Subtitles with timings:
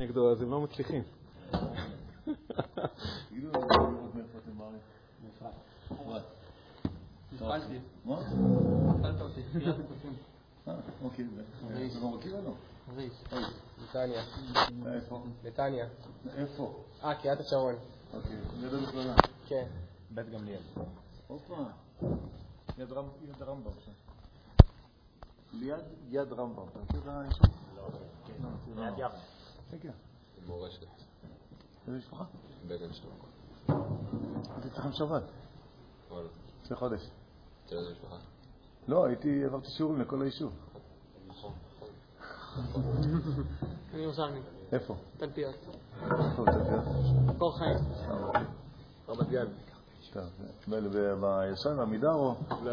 [0.00, 1.02] נגדו, אז הם לא מצליחים.
[11.04, 11.24] אוקיי,
[11.90, 12.54] זה לא מכיר או לא?
[13.82, 14.22] נתניה.
[14.86, 15.22] איפה?
[15.44, 15.86] נתניה.
[17.04, 17.74] אה, קריית השרון.
[18.14, 19.14] אוקיי, ליד המכללה.
[19.46, 19.66] כן.
[20.10, 20.62] בית גמליאל.
[21.26, 21.56] הופה.
[22.78, 23.28] יד רמב"ם.
[23.28, 23.92] יד רמב"ם שם.
[25.52, 26.64] ליד יד רמב"ם.
[26.72, 27.46] אתה מכיר את היישוב?
[27.76, 27.88] לא,
[28.26, 28.32] כן.
[28.76, 29.33] ליד יבנה.
[29.82, 29.94] כן, כן.
[30.46, 30.86] מורשת.
[31.86, 32.24] איזה משפחה?
[32.68, 33.12] בגן שטוק.
[33.68, 35.22] הייתי אצלכם שבת.
[36.64, 37.00] לפני חודש.
[37.66, 38.16] אצל איזה משפחה?
[38.88, 40.52] לא, הייתי, עברתי שיעורים לכל היישוב.
[41.26, 41.52] נכון.
[43.94, 44.40] אני ירושלמי.
[44.72, 44.96] איפה?
[45.16, 45.54] תלפיות.
[46.02, 46.84] איפה תלפיות?
[47.38, 47.78] קור חיים.
[49.08, 49.46] רמת גן.
[51.20, 52.34] בישן, עמידר או?
[52.62, 52.72] לא,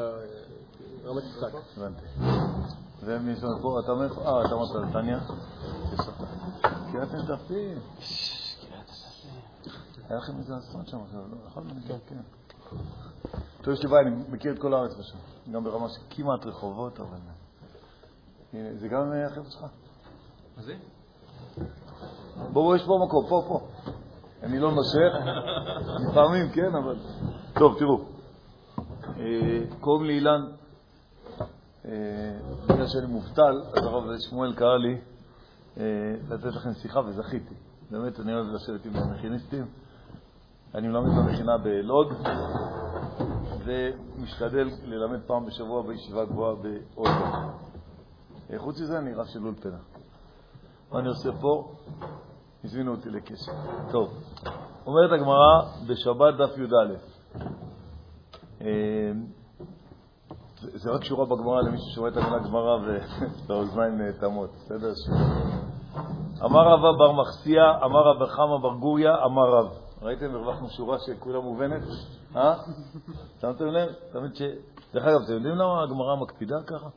[1.05, 1.53] רמת יצחק.
[1.77, 2.05] הבנתי.
[3.03, 3.79] ומי לנו פה?
[3.79, 4.21] אתה מאיפה?
[4.21, 5.19] אה, אתה אמרת נתניה?
[6.91, 7.77] קריית נטפים.
[10.09, 11.37] היה לכם איזה אסון שם עכשיו, לא?
[11.45, 11.67] נכון?
[11.87, 11.95] כן.
[12.07, 12.17] כן.
[13.61, 15.17] טוב, יש לי בעיה, אני מכיר את כל הארץ בשם.
[15.51, 17.17] גם ברמה של כמעט רחובות, אבל...
[18.53, 19.61] הנה, זה גם אה, החבר'ה שלך?
[20.57, 20.73] מה זה?
[22.37, 23.67] בוא, בוא, יש פה מקום, פה, פה.
[24.43, 25.13] אני לא נושך,
[26.09, 26.95] לפעמים כן, אבל...
[27.53, 28.05] טוב, תראו.
[29.19, 30.41] אה, קוראים לי אילן.
[31.85, 31.91] אה,
[32.65, 35.10] בגלל שאני מובטל, אז הרב שמואל קרא לי אה,
[36.29, 37.55] לתת לכם שיחה וזכיתי.
[37.91, 39.65] באמת, אני אוהב לשבת עם המכיניסטים.
[40.75, 42.07] אני מלמד במכינה בלוד,
[43.65, 47.49] ומשתדל ללמד פעם בשבוע בישיבה גבוהה באולגה.
[48.51, 49.77] אה, חוץ מזה, אני רב של אולפנה.
[50.91, 51.73] מה אני עושה פה?
[52.63, 53.51] הזמינו אותי לקשר.
[53.91, 54.13] טוב,
[54.85, 56.95] אומרת הגמרא בשבת דף י"א.
[60.63, 62.77] אה, זה רק שורה בגמרא למי ששומע את המילה גמרא
[63.47, 64.93] והאוזניים נאטמות, בסדר?
[66.45, 69.67] אמר רבא בר מחסיה, אמר רבא חמא בר גוריה, אמר רב.
[70.01, 70.35] ראיתם?
[70.35, 71.81] הרווחנו שורה שכולה מובנת?
[72.35, 72.55] אה?
[73.41, 73.89] שמתם לב?
[74.11, 74.41] תמיד ש...
[74.93, 76.87] דרך אגב, אתם יודעים למה הגמרא מקפידה ככה?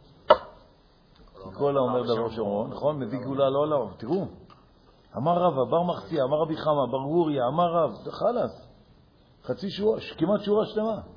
[1.54, 2.98] כל האומר דבר שאומרו, נכון?
[2.98, 3.86] מביא גאולה לעולם.
[3.96, 4.26] תראו,
[5.16, 8.69] אמר רבא, בר מחציה, אמר רבי חמא, בר גוריה, אמר רב, חלאס.
[9.44, 11.13] חצי שורה, כמעט שורה שלמה.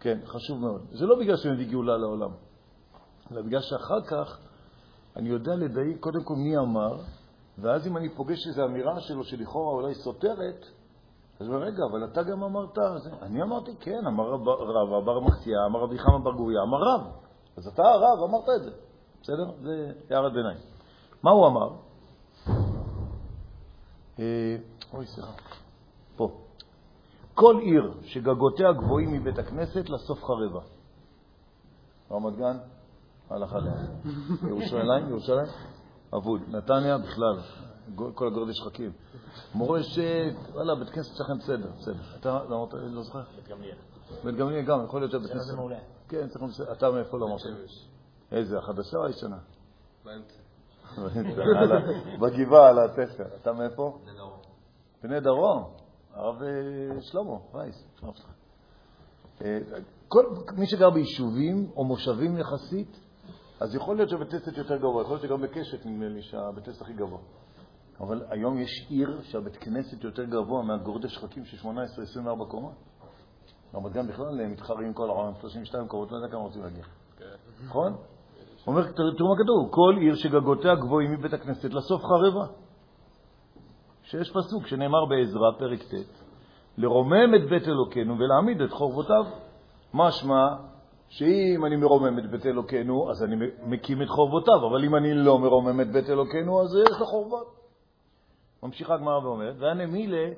[0.00, 0.86] כן, חשוב מאוד.
[0.90, 2.30] זה לא בגלל שהוא מביא גאולה לעולם,
[3.32, 4.38] אלא בגלל שאחר כך
[5.16, 6.96] אני יודע לדייק קודם כל מי אמר,
[7.58, 10.66] ואז אם אני פוגש איזו אמירה שלו שלכאורה אולי סותרת,
[11.40, 13.10] אז הוא אומר, רגע, אבל אתה גם אמרת, זה.
[13.22, 17.06] אני אמרתי, כן, אמר רב, בר מחציה, אמר רבי חמא בר גוריה, אמר רב.
[17.56, 18.70] אז אתה הרב, אמרת את זה.
[19.22, 19.50] בסדר?
[19.62, 20.58] זה הערת ביניים.
[21.22, 21.70] מה הוא אמר?
[24.18, 24.56] אה,
[24.92, 25.32] אוי, סליחה.
[27.40, 30.60] כל עיר שגגותיה גבוהים מבית הכנסת לסוף חרבה.
[32.10, 32.56] רמת גן,
[33.30, 33.86] הלכה להם.
[34.50, 35.46] ירושלים, ירושלים,
[36.16, 36.40] אבוד.
[36.48, 37.38] נתניה, בכלל,
[38.14, 38.92] כל הגורדי שחקים.
[39.54, 42.16] מורשת, וואלה, בית כנסת שלכם בסדר, בסדר.
[42.20, 43.22] אתה לא אמרת, לא זוכר?
[43.36, 43.76] בית גמליאל.
[44.24, 45.46] בית גמליאל גם, יכול להיות שבית כנסת...
[45.46, 45.78] זה מעולה.
[46.08, 46.72] כן, צריך בסדר.
[46.72, 47.40] אתה מאיפה לא אמרת?
[48.32, 49.38] איזה, החדשה או הישנה?
[50.04, 50.40] באמצע.
[52.20, 53.24] בגבעה, על התפר.
[53.40, 53.98] אתה מאיפה?
[54.04, 54.38] זה דרום.
[55.02, 55.79] בני דרום.
[56.14, 57.84] הרב אה, שלמה וייס.
[57.96, 58.24] שלום אותך.
[59.44, 59.58] אה,
[60.08, 60.24] כל
[60.56, 63.00] מי שגר ביישובים או מושבים יחסית,
[63.60, 66.82] אז יכול להיות שבית כנסת יותר גבוה, יכול להיות שגם בקשת נדמה לי שהבית כנסת
[66.82, 67.18] הכי גבוה.
[68.00, 72.70] אבל היום יש עיר שהבית כנסת יותר גבוה מהגורדי שחקים של 18-24 קומה.
[73.74, 76.84] רמת גן בכלל מתחרים כל העולם, 32 קומות, לא יודע כמה רוצים להגיע.
[77.64, 77.96] נכון?
[78.66, 82.46] אומר, תראו מה כתוב, כל עיר שגגותיה גבוהים מבית הכנסת לסוף חרבה.
[84.10, 85.94] שיש פסוק שנאמר בעזרא, פרק ט',
[86.78, 89.24] לרומם את בית אלוקינו ולהעמיד את חורבותיו.
[89.94, 90.46] משמע
[91.08, 95.38] שאם אני מרומם את בית אלוקינו, אז אני מקים את חורבותיו, אבל אם אני לא
[95.38, 97.46] מרומם את בית אלוקינו, אז יש לו חורבות.
[98.62, 100.28] ממשיכה הגמרא ואומרת, והנה מילה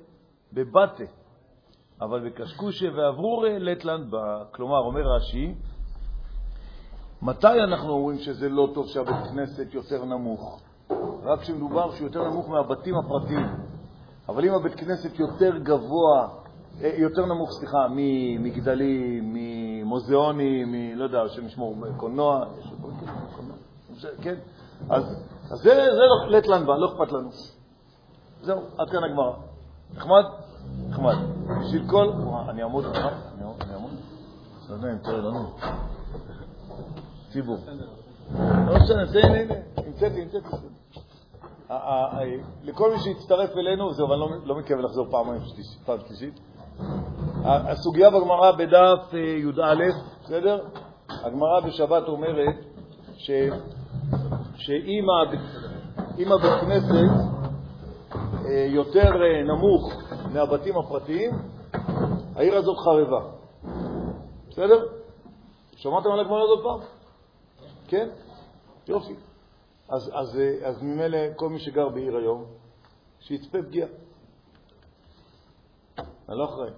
[0.53, 1.05] בבתה,
[2.01, 4.45] אבל בקשקושה ואברורה לטלנד בה.
[4.55, 5.55] כלומר, אומר רש"י,
[7.23, 10.63] מתי אנחנו אומרים שזה לא טוב שהבית כנסת יותר נמוך?
[11.25, 13.62] רק כשמדובר שהוא יותר נמוך מהבתים הפרטיים.
[14.35, 16.29] אבל אם הבית כנסת יותר גבוה,
[16.83, 20.75] אה, יותר נמוך, סליחה, ממגדלים, ממוזיאונים.
[20.99, 22.45] לא יודע, השם ישמור, קולנוע,
[23.37, 23.57] קולנוע,
[24.23, 24.35] כן?
[24.91, 25.03] אז,
[25.51, 27.31] אז זה, זה לא לטלן בה, לא אכפת לנו.
[28.43, 29.33] זהו, עד כאן הגמרא.
[29.97, 30.25] נחמד?
[30.89, 31.15] נחמד.
[31.61, 32.13] בשביל כל...
[32.49, 32.95] אני אעמוד, אני
[33.43, 33.97] אעמוד, אני.
[34.69, 35.51] לא יודע אם תראה לנו.
[37.33, 37.59] ציבור.
[38.67, 40.49] לא משנה, זה, הנה, הנה, המצאתי, המצאתי.
[42.63, 45.27] לכל מי שהצטרף אלינו, זהו, אני לא, לא מתכוון לחזור פעם
[46.07, 46.41] שלישית.
[47.45, 49.85] הסוגיה בגמרא בדף י"א,
[50.25, 50.65] בסדר?
[51.09, 52.57] הגמרא בשבת אומרת
[54.57, 55.09] שאם
[56.33, 57.33] הבית כנסת,
[58.69, 59.93] יותר אה, נמוך
[60.33, 61.31] מהבתים הפרטיים,
[62.37, 63.21] העיר הזאת חרבה.
[64.49, 64.87] בסדר?
[65.77, 66.79] שמעתם על הגמרא הזאת פעם?
[67.89, 68.09] כן?
[68.89, 69.15] יופי.
[69.93, 72.45] אז, אז, אז ממילא כל מי שגר בעיר היום,
[73.21, 73.89] שיצפה פגיעה.
[75.99, 76.71] אני לא אחראי.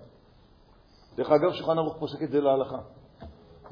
[1.16, 2.78] דרך אגב, שולחן ערוך פוסק את זה להלכה.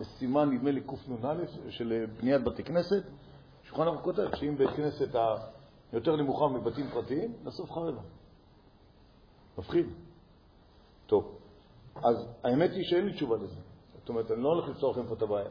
[0.00, 1.34] בסימן, נדמה לי, קנ"א,
[1.70, 3.02] של בניית בתי כנסת,
[3.62, 5.14] שולחן ערוך כותב שאם בית כנסת
[5.92, 8.00] היותר נמוכה מבתים פרטיים, לסוף חרבה.
[9.58, 9.86] מפחיד.
[11.06, 11.38] טוב,
[11.94, 13.60] אז האמת היא שאין לי תשובה לזה.
[13.98, 15.50] זאת אומרת, אני לא הולך לפתור לכם פה את הבעיה.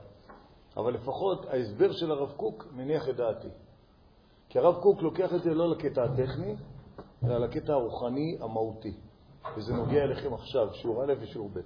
[0.77, 3.47] אבל לפחות ההסבר של הרב קוק מניח את דעתי.
[4.51, 6.55] כי הרב קוק לוקח את זה לא לקטע הטכני,
[7.25, 8.93] אלא לקטע הרוחני המהותי.
[9.57, 11.59] וזה נוגע אליכם עכשיו, שיעור א' ושיעור ב'.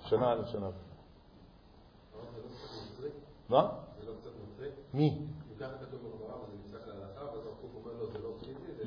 [0.00, 0.72] שנה א', שנה ב'.
[3.48, 3.68] מה?
[3.98, 4.72] זה לא קצת מצחיק?
[4.94, 5.18] מי?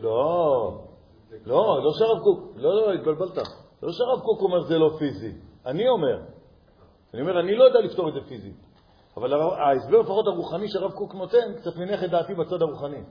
[0.01, 0.81] לא,
[1.45, 3.37] לא, לא שהרב קוק, לא, לא, התבלבלת.
[3.83, 5.33] לא שהרב קוק אומר זה לא פיזי.
[5.65, 6.21] אני אומר.
[7.13, 8.68] אני אומר, אני לא יודע לפתור את זה פיזית.
[9.17, 13.03] אבל ההסבר לפחות הרוחני שהרב קוק נותן, קצת מניח את דעתי בצד הרוחני.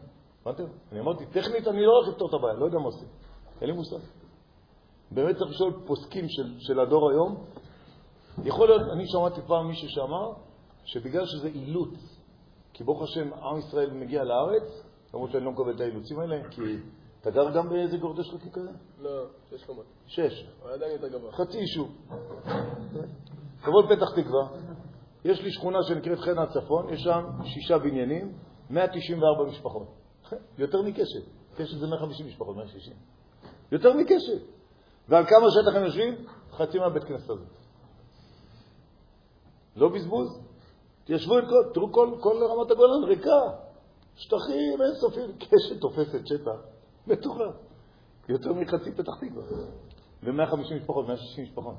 [0.43, 0.65] הבנתם?
[0.93, 3.09] אני אמרתי, טכנית אני לא הולך לפתור את הבעיה, לא יודע מה עושים.
[3.61, 3.97] אין לי מושג.
[5.11, 7.45] באמת צריך לשאול פוסקים של, של הדור היום.
[8.45, 10.33] יכול להיות, אני שמעתי פעם מישהו שאמר
[10.85, 11.95] שבגלל שזה אילוץ,
[12.73, 14.85] כי ברוך השם עם ישראל מגיע לארץ,
[15.15, 16.61] למרות שאני לא מקבל את האילוצים האלה, כי
[17.21, 18.71] אתה גר גם באיזה גורדש חלקי כזה?
[19.01, 19.85] לא, שש קומות.
[20.07, 20.47] שש.
[20.63, 21.33] אבל עדיין יותר גבוה.
[21.33, 21.89] חצי יישוב.
[23.65, 24.49] תבוא לפתח תקווה,
[25.25, 28.33] יש לי שכונה שנקראת חנה הצפון, יש שם שישה בניינים,
[28.71, 29.89] 194 משפחות.
[30.59, 31.23] יותר מקשת.
[31.57, 32.93] קשת זה 150 משפחות, 160.
[33.73, 34.43] יותר מקשת.
[35.09, 36.15] ועל כמה שטח הם יושבים?
[36.51, 37.45] חצי מהבית כנסת הזה.
[39.77, 40.41] לא בזבוז?
[41.05, 43.41] תיישבו את כל, תראו כל, כל רמת הגולן ריקה.
[44.17, 46.61] שטחים אינסופיים, קשת תופסת שטח
[47.07, 47.51] בטוחה.
[48.29, 49.43] יותר מחצי פתח תקווה.
[50.23, 51.75] ו-150 משפחות, 160 משפחות.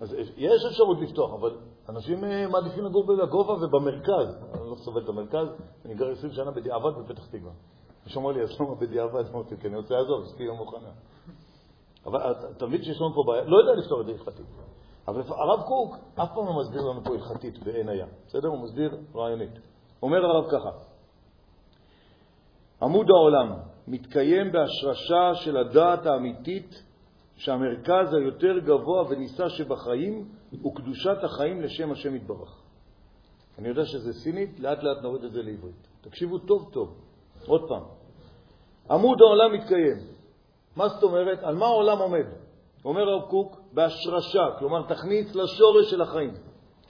[0.00, 1.58] אז יש אפשרות לפתוח, אבל
[1.90, 4.44] אנשים אה, מעדיפים לגור בגובה ובמרכז.
[4.54, 5.48] אני לא סובל את המרכז,
[5.84, 7.52] אני גר 20 שנה בדיעבד בפתח תקווה.
[8.04, 9.26] מישהו אמר לי, אז למה בדיעבד?
[9.34, 10.90] אמרתי, כי אני רוצה לעזוב, אשתי לא מוכנה.
[12.06, 13.44] אבל אתה מבין שיש לנו פה בעיה?
[13.44, 14.46] לא יודע לפתור את זה הלכתית.
[15.08, 18.48] אבל הרב קוק אף פעם לא מסביר לנו פה הלכתית בעין הים, בסדר?
[18.48, 19.58] הוא מסביר רעיונית.
[20.02, 20.70] אומר הרב ככה,
[22.82, 23.52] עמוד העולם
[23.88, 26.82] מתקיים בהשרשה של הדעת האמיתית
[27.40, 30.28] שהמרכז היותר גבוה ונישא שבחיים
[30.62, 32.62] הוא קדושת החיים לשם השם יתברך.
[33.58, 35.88] אני יודע שזה סינית, לאט לאט נוריד את זה לעברית.
[36.00, 36.94] תקשיבו טוב טוב.
[37.46, 37.82] עוד פעם.
[38.90, 39.96] עמוד העולם מתקיים.
[40.76, 41.38] מה זאת אומרת?
[41.42, 42.26] על מה העולם עומד?
[42.84, 46.34] אומר הרב קוק, בהשרשה, כלומר תכניס לשורש של החיים.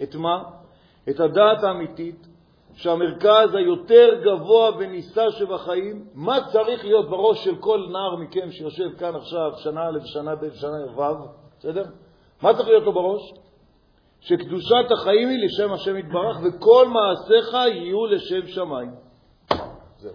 [0.03, 0.43] את מה?
[1.11, 2.27] את הדעת האמיתית
[2.75, 9.17] שהמרכז היותר גבוה ונישא שבחיים, מה צריך להיות בראש של כל נער מכם שיושב כאן
[9.17, 11.27] עכשיו, שנה א', שנה ב', שנה ו',
[11.59, 11.85] בסדר?
[12.43, 13.33] מה צריך להיות לו בראש?
[14.21, 18.95] שקדושת החיים היא לשם השם יתברך, וכל מעשיך יהיו לשם שמיים.
[19.99, 20.15] זהו.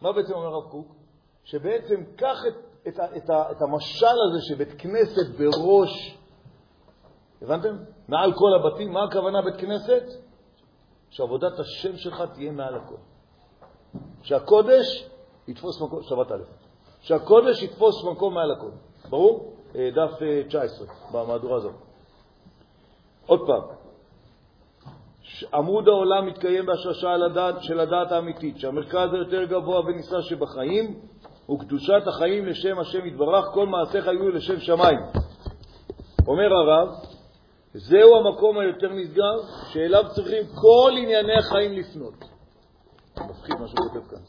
[0.00, 0.94] מה בעצם אומר הרב קוק?
[1.44, 2.54] שבעצם קח את,
[2.88, 6.18] את, את, את המשל הזה שבית כנסת בראש,
[7.42, 7.76] הבנתם?
[8.08, 10.29] מעל כל הבתים, מה הכוונה בית כנסת?
[11.10, 12.96] שעבודת השם שלך תהיה מעל הכל.
[14.22, 15.08] שהקודש
[15.48, 16.42] יתפוס מקום, שבת א',
[17.00, 18.70] שהקודש יתפוס מקום מעל הכל.
[19.10, 19.54] ברור?
[19.76, 21.74] אה, דף אה, 19 במהדורה הזאת.
[23.26, 23.62] עוד פעם,
[25.54, 27.14] עמוד העולם מתקיים בהשרשה
[27.60, 31.00] של הדעת האמיתית, שהמרכז היותר גבוה ונישא שבחיים
[31.46, 34.98] הוא קדושת החיים לשם השם יתברך, כל מעשיך יהיו לשם שמיים.
[36.26, 36.88] אומר הרב,
[37.74, 39.38] זהו המקום היותר נשגב,
[39.72, 42.14] שאליו צריכים כל ענייני החיים לפנות.
[43.30, 44.22] מפחיד מה שהוא כותב כאן.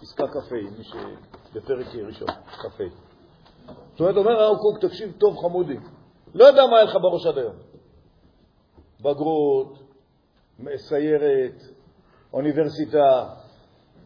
[0.00, 2.84] פסקה כ"ה, מי שבפרק ראשון, כ"ה.
[3.66, 5.76] זאת אומרת, אומר הרב קוק, תקשיב טוב חמודי,
[6.34, 7.56] לא יודע מה היה לך בראש עד היום.
[9.00, 9.78] בגרות,
[10.76, 11.62] סיירת,
[12.32, 13.28] אוניברסיטה,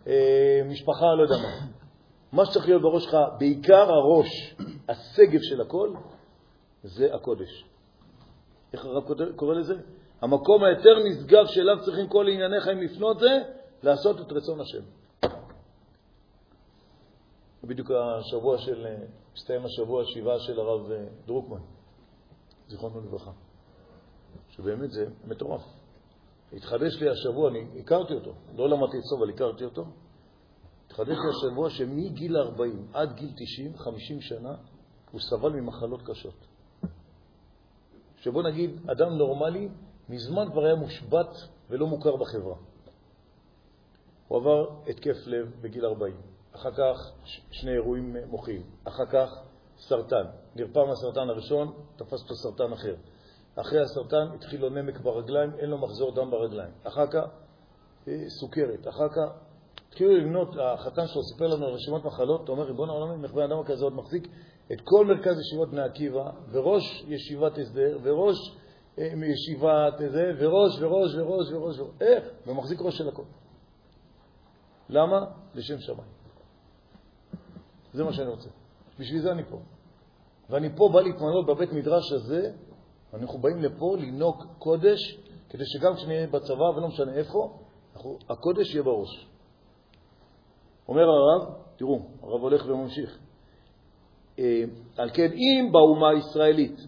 [0.06, 1.66] אה, משפחה, לא יודע מה.
[2.32, 4.54] מה שצריך להיות בראש שלך, בעיקר הראש,
[4.88, 5.94] השגב של הכל,
[6.82, 7.69] זה הקודש.
[8.72, 9.04] איך הרב
[9.36, 9.74] קורא לזה?
[10.20, 13.38] המקום היותר נשגב שאליו צריכים כל ענייני חיים לפנות זה
[13.82, 14.84] לעשות את רצון השם.
[17.64, 18.86] בדיוק השבוע של,
[19.36, 21.60] הסתיים השבוע שבעה של הרב אה, דרוקמן,
[22.68, 23.30] זיכרונו לברכה,
[24.48, 25.62] שבאמת זה מטורף.
[26.52, 29.84] התחדש לי השבוע, אני הכרתי אותו, לא למדתי אצלו, אבל הכרתי אותו.
[30.86, 34.54] התחדש לי השבוע שמגיל 40 עד גיל 90, 50 שנה,
[35.10, 36.49] הוא סבל ממחלות קשות.
[38.20, 39.68] שבוא נגיד, אדם נורמלי
[40.08, 41.36] מזמן כבר היה מושבת
[41.70, 42.54] ולא מוכר בחברה.
[44.28, 46.16] הוא עבר התקף לב בגיל 40.
[46.54, 47.12] אחר כך
[47.50, 49.28] שני אירועים מוחיים, אחר כך
[49.78, 50.24] סרטן.
[50.56, 52.94] נרפא מהסרטן הראשון, תפס אותו סרטן אחר.
[53.56, 56.72] אחרי הסרטן התחיל לו נמק ברגליים, אין לו מחזור דם ברגליים.
[56.84, 57.24] אחר כך
[58.08, 58.88] אה, סוכרת.
[58.88, 59.32] אחר כך
[59.88, 63.42] התחילו למנות, החתן שלו סיפר לנו על רשימת מחלות, הוא אומר, ריבון העולמים, איך בן
[63.42, 64.28] אדם כזה עוד מחזיק
[64.72, 68.36] את כל מרכז ישיבות בני עקיבא, וראש ישיבת הסדר, וראש
[68.98, 72.24] אה, ישיבת זה, וראש, וראש, וראש, וראש, וראש, איך?
[72.46, 73.22] ומחזיק ראש של הכל.
[74.88, 75.24] למה?
[75.54, 76.08] לשם שמיים.
[77.92, 78.48] זה מה שאני רוצה.
[78.98, 79.58] בשביל זה אני פה.
[80.50, 82.52] ואני פה בא להתמנות בבית מדרש הזה,
[83.14, 87.58] אנחנו באים לפה לנהוג קודש, כדי שגם כשנהיה בצבא, ולא משנה איפה,
[87.94, 89.26] אנחנו, הקודש יהיה בראש.
[90.88, 93.18] אומר הרב, תראו, הרב הולך וממשיך.
[94.40, 94.64] אה,
[94.96, 96.80] על כן, אם באומה הישראלית,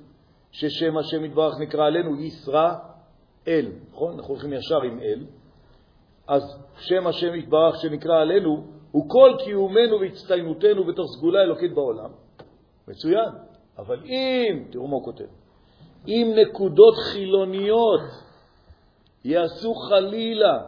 [0.51, 4.15] ששם השם יתברך נקרא עלינו ישראל, נכון?
[4.15, 5.27] אנחנו הולכים ישר עם אל,
[6.29, 6.43] אז
[6.79, 12.11] שם השם יתברך שנקרא עלינו הוא כל קיומנו והצטיינותנו בתוך סגולה אלוקית בעולם.
[12.89, 13.31] מצוין.
[13.79, 15.25] אבל אם, תראו מה הוא כותב,
[16.09, 18.01] אם נקודות חילוניות
[19.25, 20.59] יעשו חלילה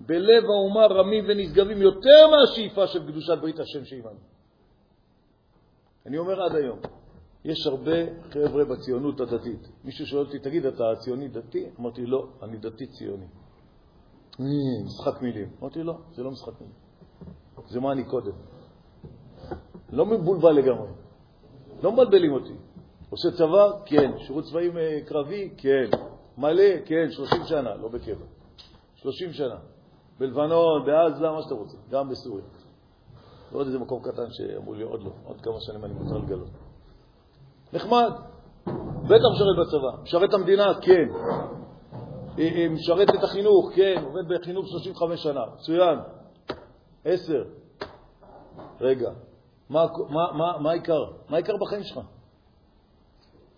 [0.00, 4.37] בלב האומה רמים ונשגבים יותר מהשאיפה של קדושת ברית השם שעימנו.
[6.08, 6.78] אני אומר עד היום,
[7.44, 7.92] יש הרבה
[8.30, 9.68] חבר'ה בציונות הדתית.
[9.84, 11.66] מישהו שואל אותי, תגיד, אתה ציוני דתי?
[11.80, 13.26] אמרתי, לא, אני דתי ציוני.
[14.40, 14.46] "אה,
[14.84, 15.48] משחק מילים.
[15.60, 16.74] אמרתי, לא, זה לא משחק מילים.
[17.66, 18.32] זה מה אני קודם.
[19.92, 20.88] לא מבולבל לגמרי.
[21.82, 22.54] לא מבלבלים אותי.
[23.10, 23.70] עושה צבא?
[23.86, 24.18] כן.
[24.18, 25.50] שירות צבאי אה, קרבי?
[25.56, 25.90] כן.
[26.38, 26.84] מלא?
[26.86, 27.10] כן.
[27.10, 28.24] 30 שנה, לא בקבע.
[28.94, 29.56] 30 שנה.
[30.18, 31.76] בלבנון, בעזה, מה שאתה רוצה.
[31.90, 32.44] גם בסוריה.
[33.52, 36.48] ועוד איזה מקום קטן שאמרו לי, עוד לא, עוד כמה שנים אני מותר לגלות.
[37.72, 38.10] נחמד.
[39.04, 40.02] בטח משרת בצבא.
[40.02, 40.64] משרת המדינה?
[40.80, 41.08] כן.
[42.70, 43.70] משרת את החינוך?
[43.74, 44.02] כן.
[44.04, 45.40] עובד בחינוך 35 שנה.
[45.54, 45.98] מצוין.
[47.04, 47.44] עשר.
[48.80, 49.10] רגע,
[49.70, 51.04] מה, מה, מה, מה העיקר?
[51.28, 52.00] מה העיקר בחיים שלך?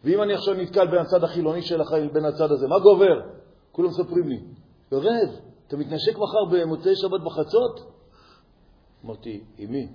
[0.05, 3.21] ואם אני עכשיו נתקל בין הצד החילוני של החיים לבין הצד הזה, מה גובר?
[3.73, 4.41] כולם מספרים לי,
[4.93, 5.29] יורב,
[5.67, 8.00] אתה מתנשק מחר במוצאי שבת בחצות?
[9.05, 9.89] אמרתי, עם מי?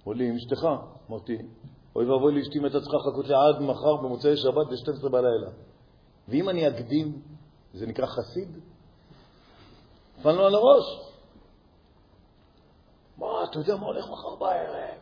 [0.00, 0.66] אמרו לי, עם אשתך.
[1.10, 1.38] אמרתי,
[1.96, 5.50] אוי ואבוי לי, אשתי מתה צריכה לחכות לי עד מחר במוצאי שבת ב-12 בלילה.
[6.28, 7.22] ואם אני אקדים,
[7.74, 8.48] זה נקרא חסיד?
[10.18, 11.10] נפל לו על הראש.
[13.18, 14.98] מה, אתה יודע מה הולך מחר בערב?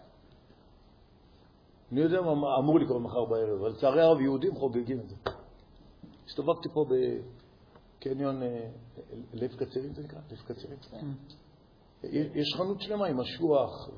[1.93, 5.17] אני יודע מה אמור לקרות מחר בערב, אבל לצערי הרב יהודים חוגגים את זה.
[6.27, 8.69] הסתובבתי פה בקניון אה,
[9.33, 10.19] לב קצרין, זה נקרא?
[10.31, 10.79] לב קצרין?
[12.35, 13.91] יש חנות שלמה עם אשוח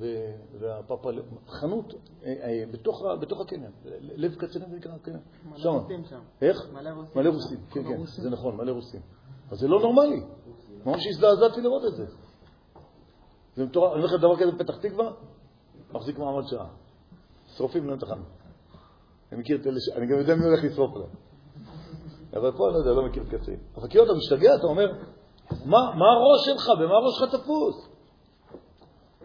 [0.59, 1.09] והפאפה,
[1.47, 5.21] חנות אה, אה, בתוך בתוך הקניון, לב קצרין זה נקרא הקניון.
[5.45, 5.69] מלא.
[5.69, 6.21] רוסים שם.
[6.41, 6.57] איך?
[7.15, 7.59] מלא רוסים.
[7.71, 8.05] כן, כן.
[8.05, 9.01] זה נכון, מלא רוסים.
[9.51, 10.23] אז זה לא נורמלי.
[10.85, 12.05] ממש הזדעזעתי לראות את זה.
[13.55, 13.93] זה מטורף.
[13.93, 15.11] אני אומר לך דבר כזה בפתח תקווה,
[15.91, 16.67] מחזיק מעמד שעה.
[17.57, 18.27] שרופים להם את החנות.
[19.31, 19.97] אני מכיר את אלה ש...
[19.97, 21.09] אני גם יודע מי הולך לשרוף להם.
[22.33, 23.59] אבל פה אני לא יודע, לא מכיר את קצרין.
[23.75, 24.91] אבל כאילו אתה משתגע, אתה אומר,
[25.65, 26.69] מה הראש שלך?
[26.79, 27.90] במה הראש שלך תפוס?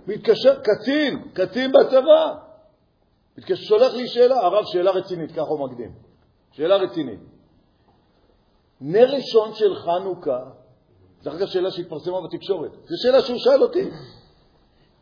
[0.06, 2.34] מתקשר, קצין, קצין בצבא.
[3.38, 5.92] מתקשר, שולח לי שאלה, הרב, שאלה רצינית, ככה הוא מקדים.
[6.52, 7.20] שאלה רצינית.
[8.80, 10.38] נר ראשון של חנוכה,
[11.20, 13.90] זו אגב שאלה שהתפרסמה בתקשורת, זו שאלה שהוא שאל אותי.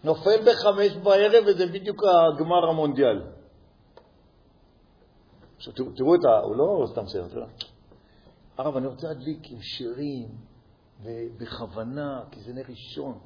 [0.05, 3.23] נופל בחמש בערב וזה בדיוק הגמר המונדיאל.
[5.57, 6.45] עכשיו תראו, תראו את ה...
[6.45, 7.47] הוא לא סתם שאלה, תראו.
[8.59, 10.29] הרב, אני רוצה להדליק עם שירים
[11.03, 13.19] ובכוונה, כי זה נר ראשון.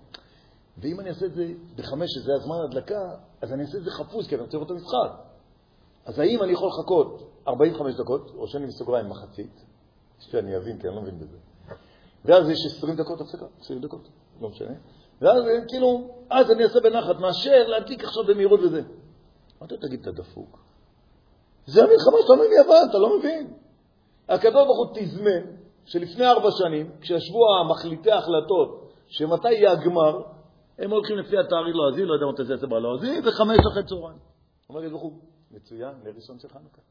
[0.80, 4.28] ואם אני אעשה את זה בחמש, שזה הזמן ההדלקה, אז אני אעשה את זה חפוז,
[4.28, 5.28] כי אני רוצה לראות את המשחק.
[6.04, 9.64] אז האם אני יכול לחכות 45 דקות, או שאני בסוגריים מחצית,
[10.18, 11.37] שאני אבין, כי אני לא מבין בזה.
[12.25, 14.08] ואז יש 20 דקות הפסקה, 20 דקות,
[14.40, 14.75] לא משנה.
[15.20, 18.82] ואז כאילו, אז אני אעשה בנחת, מאשר להדליק עכשיו במהירות וזה.
[19.58, 20.58] אמרתי לו, תגיד, אתה דפוק?
[21.66, 23.52] זה המלחמה שלנו עם יוון, אתה לא מבין.
[24.28, 30.23] הקדוש ברוך הוא תזמן שלפני ארבע שנים, כשישבו המחליטי ההחלטות שמתי יהיה הגמר,
[30.78, 34.18] הם הולכים לפי התאריך לועזי, לא יודע מתי זה יעשה בלועזי, וחמש אחרי צהריים.
[34.68, 35.14] אומר הקדוש ברוך
[35.50, 36.82] מצוין, נר ראשון של חנוכה.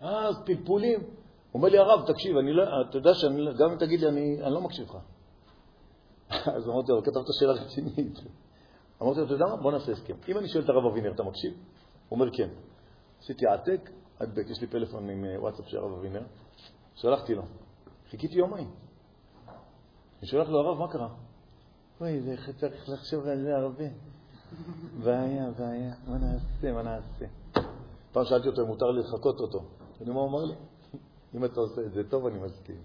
[0.00, 1.00] אז פלפולים.
[1.54, 4.54] אומר לי, הרב, תקשיב, אני לא, אתה יודע שאני, לא- אם תגיד לי, אני, אני
[4.54, 4.96] לא מקשיב לך.
[6.56, 8.18] אז אמרתי לו, כתבת שאלה רצינית.
[9.02, 9.56] אמרתי לו, אתה יודע מה?
[9.56, 10.14] בוא נעשה הסכם.
[10.28, 11.52] אם אני שואל את הרב אבינר, אתה מקשיב?
[11.52, 12.48] הוא אומר, כן.
[13.20, 16.22] עשיתי העתק, הדבק, יש לי פלאפון עם אה, וואטסאפ של הרב אבינר,
[16.94, 17.42] שלחתי לו.
[18.10, 18.70] חיכיתי יומיים.
[20.18, 21.08] אני שולח לו, הרב, מה קרה?
[22.00, 23.84] אוי, זה צריך לחשוב על זה הרבה.
[25.04, 27.24] בעיה, בעיה, מה נעשה, מה נעשה?
[28.12, 29.62] פעם שאלתי אותו אם מותר לי לחקות אותו.
[30.00, 30.54] יודע מה הוא אמר לי?
[31.34, 32.76] אם אתה עושה את זה טוב, אני מסכים.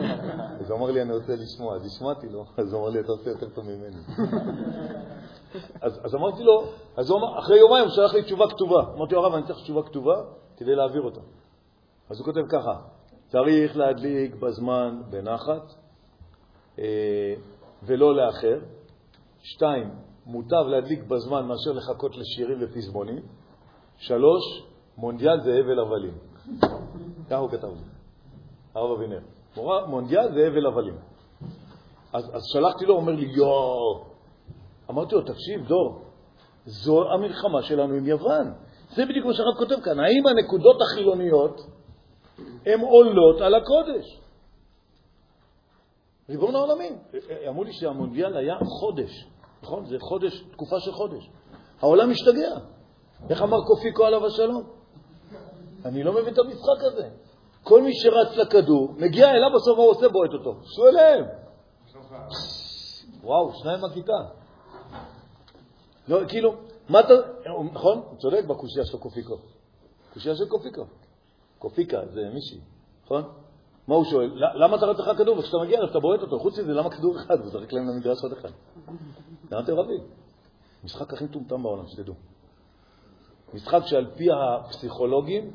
[0.60, 1.76] אז הוא אמר לי, אני רוצה לשמוע.
[1.76, 4.02] אז השמעתי לו, אז הוא אמר לי, אתה עושה יותר טוב ממני.
[5.86, 6.64] אז, אז אמרתי לו,
[6.96, 8.82] אז אחרי יומיים הוא שלח לי תשובה כתובה.
[8.96, 10.22] אמרתי לו, הרב, אני צריך תשובה כתובה
[10.56, 11.20] כדי להעביר אותה.
[12.10, 12.80] אז הוא כותב ככה,
[13.26, 15.74] צריך להדליק בזמן בנחת
[16.78, 17.34] אה,
[17.86, 18.58] ולא לאחר.
[19.42, 19.90] שתיים,
[20.26, 23.22] מוטב להדליק בזמן מאשר לחכות לשירים ופזמונים.
[23.98, 24.62] שלוש,
[24.96, 26.18] מונדיאל זה הבל הבלים.
[27.26, 27.82] ככה הוא כתב לי,
[28.74, 29.20] הרב אבינר.
[29.86, 30.96] מונדיאל זה הבל הבלים.
[32.12, 34.04] אז, אז שלחתי לו, אומר לי, יואו.
[34.90, 36.02] אמרתי לו, תקשיב, דור,
[36.66, 38.52] זו המלחמה שלנו עם יוון.
[38.94, 40.00] זה בדיוק מה שהרב כותב כאן.
[40.00, 41.60] האם הנקודות החילוניות
[42.66, 44.20] הן עולות על הקודש?
[46.28, 46.98] ריבון העולמים.
[47.48, 49.26] אמרו לי שהמונדיאל היה חודש,
[49.62, 49.86] נכון?
[49.86, 51.30] זה חודש, תקופה של חודש.
[51.80, 52.58] העולם משתגע.
[53.30, 54.62] איך אמר קופיקו עליו השלום?
[55.84, 57.08] אני לא מבין את המשחק הזה.
[57.62, 60.08] כל מי שרץ לכדור, מגיע אליו בסוף, מה עושה?
[60.08, 60.60] בועט אותו.
[60.88, 61.24] אליהם.
[63.22, 64.12] וואו, שניים בכיתה.
[66.08, 66.54] לא, כאילו,
[66.88, 67.14] מה אתה...
[67.72, 67.98] נכון?
[67.98, 69.36] הוא צודק בקושייה של קופיקו.
[70.14, 70.84] קושייה של קופיקו.
[71.58, 72.60] קופיקה זה מישהי,
[73.04, 73.43] נכון?
[73.88, 74.30] מה הוא שואל?
[74.34, 76.38] למה אתה רץ לך כדור וכשאתה מגיע אליו אתה בועט אותו?
[76.38, 77.40] חוץ מזה, למה כדור אחד?
[77.40, 78.50] הוא זרק להם למגרש עוד אחד.
[79.50, 80.00] למה אתם רבים?
[80.84, 82.14] משחק הכי מטומטם בעולם, שתדעו.
[83.54, 85.50] משחק שעל פי הפסיכולוגים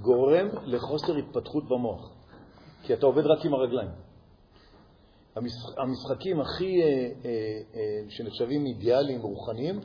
[0.00, 2.10] גורם לחוסר התפתחות במוח,
[2.82, 3.88] כי אתה עובד רק עם הרגליים.
[5.76, 7.30] המשחקים הכי אה, אה,
[7.74, 9.80] אה, שנחשבים אידיאליים רוחניים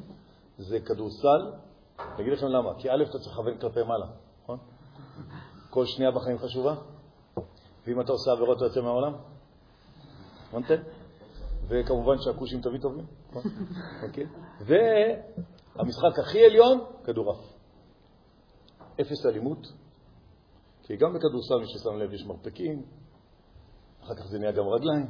[0.58, 1.51] זה כדורסל.
[2.00, 2.74] אני אגיד לכם למה.
[2.77, 4.05] כי א', אתה צריך לכוון כלפי מעלה,
[4.43, 4.58] נכון?
[5.69, 6.75] כל שנייה בחיים חשובה,
[7.89, 9.13] ואם אתה עושה עבירות אתה יוצא מהעולם,
[10.50, 10.81] הבנתם?
[11.67, 13.41] וכמובן שהכושים תמיד טובים, נכון?
[14.08, 14.25] אוקיי?
[14.62, 17.38] והמשחק הכי עליון, כדורעף.
[19.01, 19.67] אפס אלימות,
[20.84, 22.84] כי גם בכדורסל, מי ששם לב, יש מרפקים,
[24.03, 25.05] אחר כך זה נהיה גם רגליים,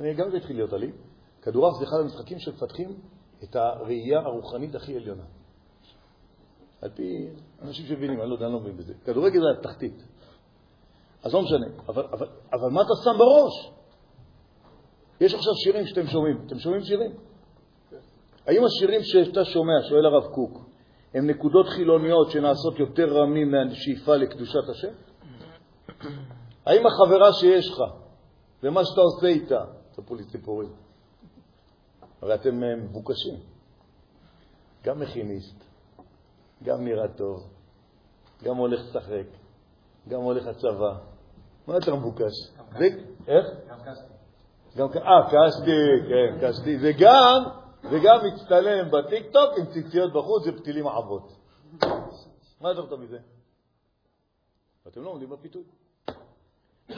[0.00, 0.92] גם זה התחיל להיות עלי.
[1.42, 3.00] כדורעף זה אחד המשחקים שמפתחים
[3.44, 5.24] את הראייה הרוחנית הכי עליונה.
[6.82, 7.28] על פי
[7.62, 8.94] אנשים שמבינים, אני לא יודע, אני לא מבין בזה.
[9.04, 10.02] כדורגל זה התחתית.
[11.22, 11.66] אז לא משנה.
[11.88, 13.72] אבל, אבל, אבל מה אתה שם בראש?
[15.20, 16.44] יש עכשיו שירים שאתם שומעים.
[16.46, 17.12] אתם שומעים שירים?
[18.46, 20.58] האם השירים שאתה שומע, שואל הרב קוק,
[21.14, 24.92] הם נקודות חילוניות שנעשות יותר רמים מהשאיפה לקדושת השם?
[26.66, 27.82] האם החברה שיש לך
[28.62, 30.72] ומה שאתה עושה איתה ספרו לי סיפורים.
[32.22, 33.34] הרי אתם אה, מבוקשים.
[34.84, 35.64] גם מכיניסט,
[36.62, 37.50] גם נראה טוב,
[38.44, 39.26] גם הולך לשחק,
[40.08, 41.09] גם הולך לצבא.
[41.66, 42.32] מה יותר מבוקש?
[43.28, 43.46] איך?
[43.68, 44.10] גם.
[44.76, 46.76] גם אה, קשתי, כן, קשתי.
[46.82, 47.42] וגם,
[47.90, 51.32] וגם מצטלם בטיקטוק עם ציציות בחוץ ופתילים עבות.
[52.60, 53.18] מה טוב מזה?
[54.88, 55.62] אתם לא עומדים בפיתוי.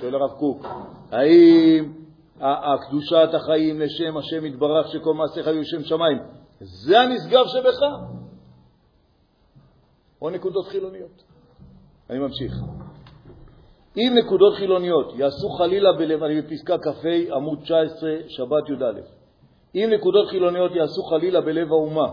[0.00, 0.66] שואל הרב קוק,
[1.10, 1.92] האם
[2.40, 6.18] הקדושת החיים לשם השם יתברך שכל מעשיך היו שם שמיים.
[6.60, 7.78] זה הנשגב שבך.
[10.22, 11.22] או נקודות חילוניות.
[12.10, 12.52] אני ממשיך.
[13.96, 19.00] אם נקודות חילוניות יעשו חלילה בלב, אני בפסקה כ"ה עמוד 19, שבת י"א,
[19.74, 22.08] אם נקודות חילוניות יעשו חלילה בלב האומה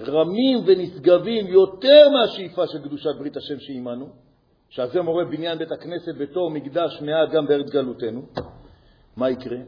[0.00, 4.06] רמים ונשגבים יותר מהשאיפה של קדושת ברית השם שעימנו,
[4.68, 8.22] שעל זה מורה בניין בית הכנסת בתור מקדש מעט גם בארץ גלותנו,
[9.16, 9.58] מה יקרה?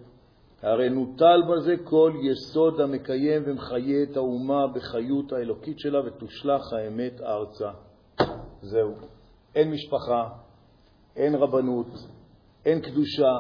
[0.63, 7.71] הרי נוטל בזה כל יסוד המקיים ומחיה את האומה בחיות האלוקית שלה ותושלח האמת ארצה.
[8.63, 8.95] זהו.
[9.55, 10.29] אין משפחה,
[11.17, 11.87] אין רבנות,
[12.65, 13.33] אין קדושה,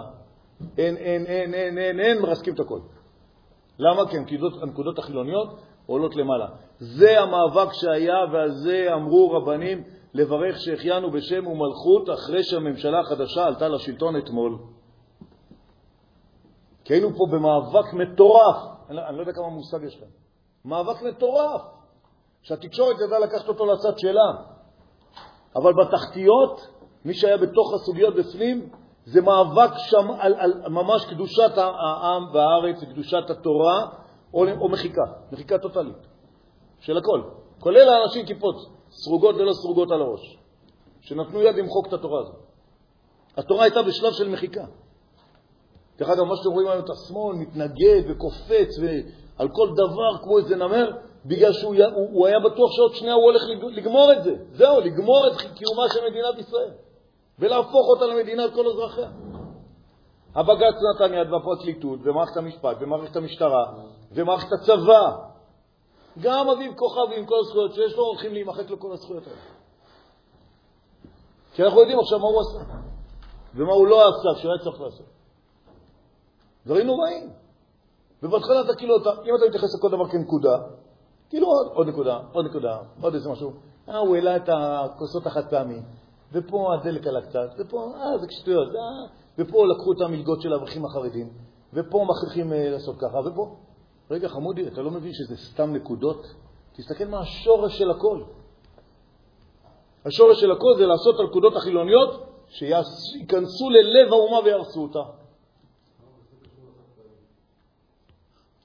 [0.78, 2.80] אין, אין, אין, אין, אין, אין, מרסקים את הכל.
[3.78, 4.08] למה?
[4.10, 6.46] כי הנקודות, הנקודות החילוניות עולות למעלה.
[6.78, 9.82] זה המאבק שהיה, ועל זה אמרו רבנים
[10.14, 14.58] לברך שהחיינו בשם ומלכות אחרי שהממשלה החדשה עלתה לשלטון אתמול.
[16.84, 18.56] כי היינו פה במאבק מטורף.
[18.88, 20.10] אני לא, אני לא יודע כמה מושג יש להם.
[20.64, 21.62] מאבק מטורף,
[22.42, 24.32] שהתקשורת ידעה לקחת אותו לצד שלה.
[25.56, 26.75] אבל בתחתיות,
[27.06, 28.68] מי שהיה בתוך הסוגיות בפנים,
[29.04, 33.86] זה מאבק שם על, על ממש קדושת העם והארץ וקדושת התורה,
[34.34, 36.06] או, או מחיקה, מחיקה טוטלית
[36.80, 37.22] של הכל,
[37.60, 38.56] כולל האנשים כיפות,
[38.90, 40.38] סרוגות ולא סרוגות על הראש,
[41.00, 42.36] שנתנו יד למחוק את התורה הזאת.
[43.36, 44.64] התורה הייתה בשלב של מחיקה.
[45.98, 48.68] דרך אגב, מה שאתם רואים היום את השמאל מתנגד וקופץ
[49.38, 50.90] על כל דבר כמו איזה נמר,
[51.24, 53.42] בגלל שהוא הוא, הוא היה בטוח שעוד שנייה הוא הולך
[53.76, 54.34] לגמור את זה.
[54.52, 56.70] זהו, לגמור את קיומה של מדינת ישראל
[57.38, 59.11] ולהפוך אותה למדינת כל אזרחיה.
[60.35, 63.64] הבג"ץ נתן יד בפרקליטות, ומערכת המשפט, ומערכת המשטרה,
[64.12, 65.16] ומערכת הצבא.
[66.20, 69.40] גם אביב כוכבי עם כל הזכויות שיש לו, הולכים להימחק לו כל הזכויות האלה.
[71.55, 72.72] כי אנחנו יודעים עכשיו מה הוא עשה,
[73.55, 75.07] ומה הוא לא עשה, שהוא היה צריך לעשות.
[76.66, 77.31] דברים נוראים.
[78.22, 80.59] ובהתחלה אתה כאילו, אתה, אם אתה מתייחס לכל דבר כנקודה,
[81.31, 83.53] כאילו עוד, עוד נקודה, עוד נקודה, עוד איזה משהו,
[83.88, 85.81] אה, הוא העלה את הכוסות החד פעמי,
[86.32, 89.06] ופה הדלק עלה קצת, ופה, אה, זה שטויות, אה,
[89.38, 91.28] ופה לקחו את המלגות של האברכים החרדים,
[91.72, 93.56] ופה מכריחים אה, לעשות ככה, ופה.
[94.10, 96.26] רגע, חמודי, אתה לא מבין שזה סתם נקודות?
[96.72, 98.22] תסתכל מה השורש של הכל.
[100.04, 105.02] השורש של הכל זה לעשות את הנקודות החילוניות שייכנסו ללב האומה ויהרסו אותה.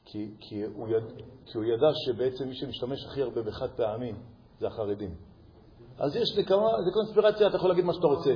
[0.06, 1.04] כי, כי, הוא יד,
[1.46, 4.14] כי הוא ידע שבעצם מי שמשתמש הכי הרבה בחד פעמי
[4.60, 5.16] זה החרדים.
[6.02, 8.34] אז יש לכמה, זה קונספירציה, אתה יכול להגיד מה שאתה רוצה.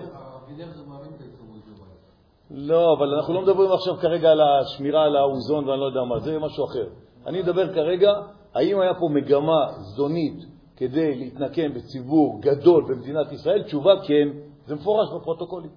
[2.51, 6.19] לא, אבל אנחנו לא מדברים עכשיו כרגע על השמירה על האוזון ואני לא יודע מה,
[6.19, 6.87] זה משהו אחר.
[7.25, 8.11] אני מדבר כרגע,
[8.53, 13.63] האם היה פה מגמה זונית כדי להתנקם בציבור גדול במדינת ישראל?
[13.63, 14.27] תשובה כן,
[14.65, 15.71] זה מפורש בפרוטוקולים.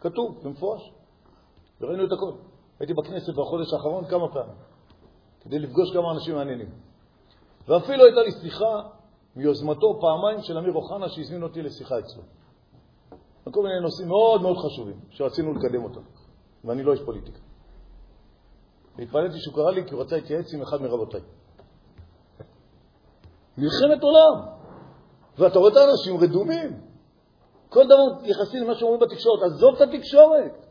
[0.00, 0.90] כתוב, זה מפורש.
[1.80, 2.32] וראינו את הכל.
[2.80, 4.56] הייתי בכנסת בחודש האחרון כמה פעמים,
[5.40, 6.68] כדי לפגוש כמה אנשים מעניינים.
[7.68, 8.82] ואפילו הייתה לי שיחה
[9.36, 12.22] מיוזמתו פעמיים של אמיר אוחנה שהזמין אותי לשיחה אצלו.
[13.50, 16.00] כל מיני נושאים מאוד מאוד חשובים שרצינו לקדם אותם,
[16.64, 17.38] ואני לא איש פוליטיקה.
[18.96, 21.20] והתפלאתי שהוא קרא לי כי הוא רצה להתייעץ עם אחד מרבותיי.
[23.58, 24.46] מלחמת עולם.
[25.38, 26.80] ואתה רואה את האנשים רדומים.
[27.68, 29.42] כל דבר יחסי למה שאומרים בתקשורת.
[29.42, 30.66] עזוב את התקשורת.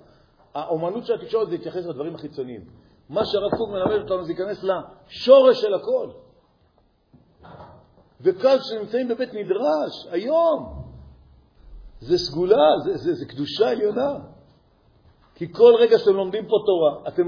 [0.54, 2.62] האומנות של התקשורת זה להתייחס לדברים החיצוניים.
[3.10, 6.10] מה שהרב קוק מלמד אותנו זה להיכנס לשורש של הכל.
[8.26, 10.84] וכאן כשנמצאים בבית מדרש, היום,
[12.00, 14.18] זה סגולה, זה, זה, זה קדושה עליונה.
[15.36, 17.24] כי כל רגע שאתם לומדים פה תורה, אתם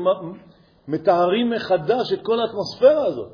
[0.87, 3.31] מטהרים מחדש את כל האטמוספירה הזאת.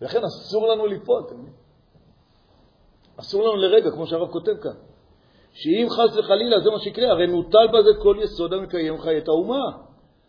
[0.00, 1.52] ולכן אסור לנו ליפול, אתם מבינים?
[3.16, 4.76] אסור לנו לרגע, כמו שהרב כותב כאן,
[5.52, 9.64] שאם חס וחלילה זה מה שיקרה, הרי נוטל בזה כל יסוד המקיים חיי את האומה.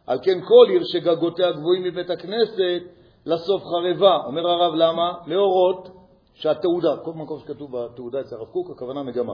[0.07, 2.81] על כן כל עיר שגגותיה גבוהים מבית הכנסת,
[3.27, 4.17] לסוף חרבה.
[4.25, 5.13] אומר הרב, למה?
[5.25, 5.89] להורות
[6.33, 9.33] שהתעודה, כל מקום שכתוב בתעודה אצל הרב קוק, הכוונה מגמה.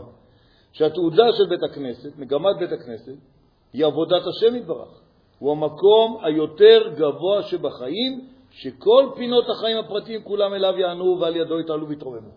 [0.71, 3.15] שהתעודה של בית הכנסת, מגמת בית הכנסת,
[3.73, 5.01] היא עבודת השם יתברך.
[5.39, 11.87] הוא המקום היותר גבוה שבחיים, שכל פינות החיים הפרטיים כולם אליו יענו ועל ידו יתעלו
[11.87, 12.29] ויתרוממו.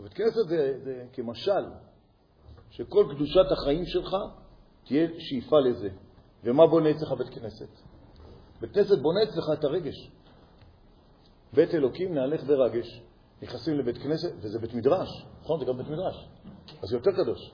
[0.00, 1.64] בית כנסת זה, זה כמשל,
[2.70, 4.16] שכל קדושת החיים שלך
[4.84, 5.88] תהיה שאיפה לזה.
[6.44, 7.93] ומה בונה אצלך בית כנסת?
[8.60, 10.10] בית כנסת בונה אצלך את הרגש.
[11.52, 13.00] בית אלוקים נהלך ברגש.
[13.42, 15.08] נכנסים לבית כנסת, וזה בית מדרש,
[15.42, 15.60] נכון?
[15.60, 16.28] זה גם בית מדרש.
[16.82, 17.52] אז זה יותר קדוש.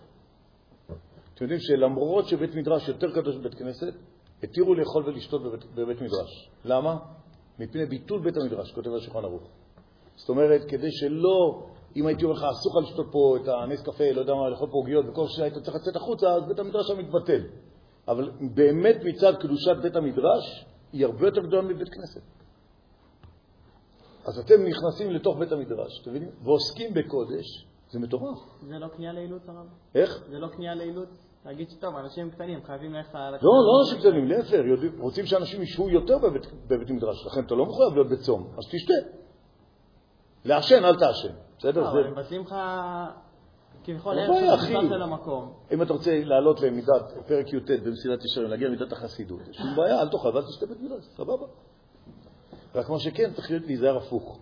[1.35, 3.95] אתם יודעים שלמרות שבית מדרש יותר קדוש מבית כנסת,
[4.43, 6.51] התירו לאכול ולשתות בבית, בבית מדרש.
[6.65, 6.97] למה?
[7.59, 9.43] מפני ביטול בית המדרש, כותב השולחן ערוך.
[10.17, 14.13] זאת אומרת, כדי שלא, אם הייתי אומר לך, אסור לך לשתות פה את הנס קפה,
[14.13, 16.99] לא יודע מה, לאכול פה עוגיות, וכל שהיית צריך לצאת החוצה, אז בית המדרש היה
[16.99, 17.41] מתבטל.
[18.09, 22.21] אבל באמת מצד קדושת בית המדרש, היא הרבה יותר גדולה מבית כנסת.
[24.25, 26.29] אז אתם נכנסים לתוך בית המדרש, אתם מבינים?
[26.45, 28.39] ועוסקים בקודש, זה מטורף.
[28.69, 29.67] זה לא כניעה לאילוץ, הרב?
[29.95, 30.25] איך?
[30.31, 31.09] זה לא כניעה לאילוץ?
[31.47, 33.15] להגיד שטוב, אנשים קטנים חייבים ללכת.
[33.15, 34.61] לא, לא אנשים קטנים, להפך,
[34.99, 38.95] רוצים שאנשים ישבו יותר בבית, בבית מדרש, לכן אתה לא מחויב להיות בצום, אז תשתה.
[40.45, 41.81] לעשן, אל תעשן, בסדר?
[41.81, 42.55] לא, אבל זה- הם מבטלים לך
[43.85, 44.63] כביכול לא ערך.
[44.63, 45.53] הסיבה של המקום.
[45.73, 50.09] אם אתה רוצה לעלות למידת פרק י"ט במסילת ישרים, להגיע למידת החסידות, שום בעיה, אל
[50.09, 51.47] תאכל ואל תשתה בית מדרש, סבבה.
[52.75, 54.39] רק מה שכן, צריך להיזהר הפוך.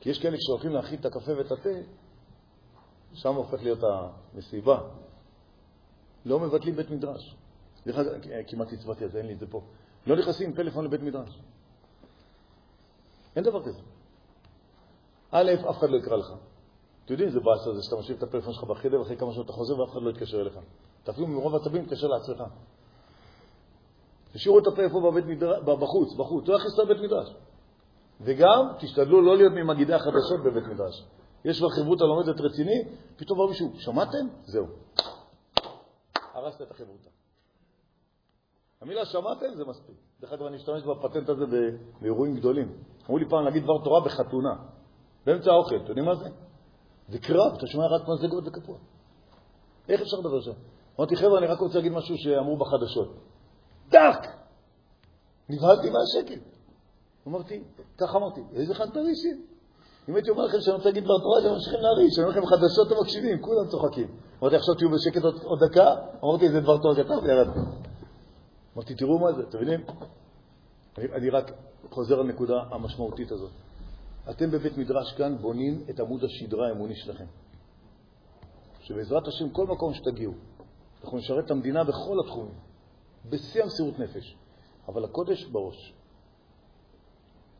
[0.00, 1.70] כי יש כאלה שהולכים להכין את הקפה ואת התה,
[3.14, 3.78] שם הופך להיות
[4.34, 4.78] המסיבה.
[6.24, 7.36] לא מבטלים בית מדרש.
[8.46, 9.62] כמעט הצבעתי על זה, אין לי את זה פה.
[10.06, 11.40] לא נכנסים עם פלאפון לבית מדרש.
[13.36, 13.80] אין דבר כזה.
[15.30, 16.32] א', אף אחד לא יקרא לך.
[17.10, 19.52] אתם יודעים איזה באסה זה שאתה משאיר את הפלאפון שלך בחדר ואחרי כמה שעות אתה
[19.52, 20.58] חוזר ואף אחד לא יתקשר אליך.
[21.02, 22.42] אתה אפילו מרוב עצבים תתקשר לעצמך.
[24.32, 27.34] תשאירו את הפלאפון בבית מדרש, בחוץ, בחוץ, לא יכניס לבית מדרש.
[28.20, 31.04] וגם תשתדלו לא להיות ממגידי החדשות בבית מדרש.
[31.44, 32.84] יש כבר חברותא לומדת רציני,
[33.16, 34.26] פתאום בא מישהו, שמעתם?
[34.44, 34.66] זהו.
[36.34, 37.08] הרסת את החברותא.
[38.80, 39.96] המילה שמעתם זה מספיק.
[40.20, 41.44] דרך אגב, אני אשתמש בפטנט הזה
[42.00, 42.72] באירועים גדולים.
[43.04, 44.54] אמרו לי פעם להגיד דבר תורה בחתונה,
[45.26, 45.76] באמצע האוכל.
[45.76, 46.49] אתם יודעים מה זה?
[47.10, 48.76] זה קרב, אתה שומע רק מזגות וקפוא.
[49.88, 50.52] איך אפשר לדבר שם?
[50.98, 53.14] אמרתי, חבר'ה, אני רק רוצה להגיד משהו שאמרו בחדשות.
[53.88, 54.26] טאק!
[55.48, 56.42] נבהלתי מהשקט.
[57.28, 57.62] אמרתי,
[57.98, 59.42] ככה אמרתי, איזה חנטרישים.
[60.08, 62.46] אם הייתי אומר לכם שאני רוצה להגיד דבר תורה, אתם ממשיכים להרעיש, אני אומר לכם
[62.46, 64.08] חדשות אתם מקשיבים, כולם צוחקים.
[64.42, 65.94] אמרתי, עכשיו תהיו בשקט עוד, דקה,
[66.24, 67.58] אמרתי, איזה דבר תורה כתב, וירדתי.
[68.76, 69.80] אמרתי, תראו מה זה, אתם מבינים?
[70.98, 71.52] אני רק
[71.90, 73.50] חוזר לנקודה המשמעותית הזאת.
[74.30, 77.26] אתם בבית מדרש כאן בונים את עמוד השדרה האמוני שלכם.
[78.80, 80.32] שבעזרת השם, כל מקום שתגיעו,
[81.04, 82.54] אנחנו נשרת את המדינה בכל התחומים,
[83.30, 84.36] בשיא המסירות נפש.
[84.88, 85.94] אבל הקודש בראש.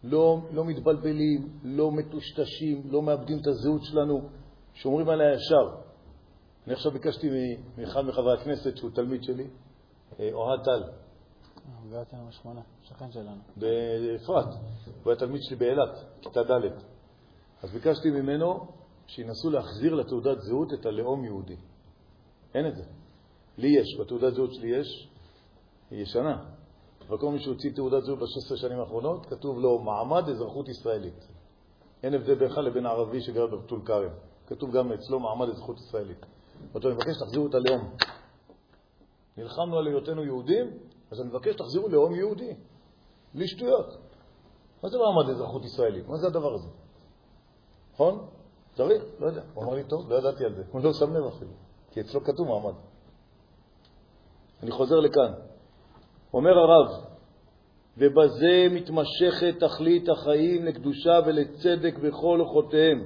[0.05, 4.29] לא, לא מתבלבלים, לא מטושטשים, לא מאבדים את הזהות שלנו,
[4.75, 5.77] שומרים עליה ישר.
[6.67, 7.29] אני עכשיו ביקשתי
[7.79, 9.47] מאחד מחברי הכנסת, שהוא תלמיד שלי,
[10.21, 10.83] אה, אוהד טל,
[13.57, 14.55] באפרת,
[15.05, 15.91] הוא היה תלמיד שלי באילת,
[16.23, 16.65] כיתה ד'.
[17.63, 18.67] אז ביקשתי ממנו
[19.07, 21.57] שינסו להחזיר לתעודת זהות את הלאום יהודי.
[22.55, 22.85] אין את זה.
[23.59, 25.09] לי יש, בתעודת זהות שלי יש,
[25.91, 26.45] היא ישנה.
[27.09, 31.29] אבל כל מי שהוציא תעודת זהות ב-16 שנים האחרונות, כתוב לו מעמד אזרחות ישראלית.
[32.03, 34.11] אין הבדל בינך לבין ערבי שגר בטול כרם.
[34.47, 36.27] כתוב גם אצלו מעמד אזרחות ישראלית.
[36.73, 37.91] ואתה מבקש שתחזירו את הלאום.
[39.37, 40.71] נלחמנו על היותנו יהודים,
[41.11, 42.55] אז אני מבקש שתחזירו לאום יהודי.
[43.35, 43.97] בלי שטויות.
[44.83, 46.09] מה זה מעמד אזרחות ישראלית?
[46.09, 46.69] מה זה הדבר הזה?
[47.95, 48.27] נכון?
[48.75, 49.03] צריך?
[49.19, 49.43] לא יודע.
[49.55, 50.63] הוא אמר לי, טוב, לא ידעתי על זה.
[50.71, 51.51] הוא לא שם לב אפילו,
[51.91, 52.75] כי אצלו כתוב מעמד.
[54.63, 55.33] אני חוזר לכאן.
[56.35, 57.05] אומר הרב,
[57.99, 63.05] ובזה מתמשכת תכלית החיים לקדושה ולצדק בכל אורחותיהם.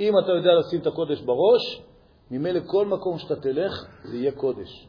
[0.00, 1.82] אם אתה יודע לשים את הקודש בראש,
[2.30, 3.72] ממילא כל מקום שאתה תלך,
[4.04, 4.88] זה יהיה קודש.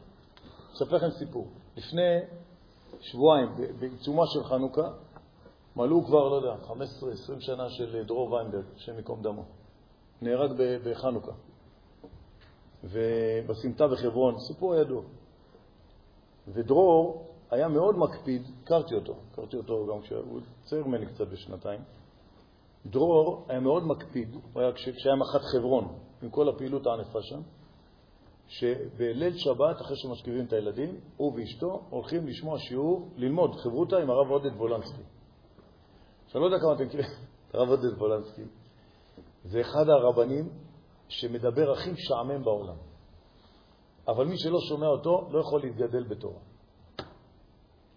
[0.74, 1.48] אספר לכם סיפור.
[1.76, 2.20] לפני
[3.00, 4.90] שבועיים, בעיצומה של חנוכה,
[5.76, 6.72] מלאו כבר, לא יודע, 15-20
[7.40, 9.44] שנה של דרור ויינברג, השם ייקום דמו.
[10.22, 10.50] נהרג
[10.84, 11.32] בחנוכה.
[12.84, 15.02] ובסמטה בחברון, סיפור ידוע.
[16.48, 21.80] ודרור היה מאוד מקפיד, הכרתי אותו, הכרתי אותו גם כשהוא צעיר ממני קצת בשנתיים.
[22.86, 25.88] דרור היה מאוד מקפיד, הוא היה כשהיה מח"ט חברון,
[26.22, 27.40] עם כל הפעילות הענפה שם,
[28.48, 34.30] שבליל שבת, אחרי שמשכיבים את הילדים, הוא ואשתו הולכים לשמוע שיעור, ללמוד חברותה עם הרב
[34.30, 35.02] עודד וולנסקי.
[36.26, 37.06] שאני לא יודע כמה אתם מכירים
[37.50, 38.42] את הרב עודד וולנסקי.
[39.44, 40.48] זה אחד הרבנים
[41.08, 42.76] שמדבר הכי משעמם בעולם.
[44.08, 46.40] אבל מי שלא שומע אותו לא יכול להתגדל בתורה.